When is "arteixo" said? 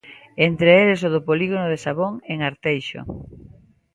2.49-3.01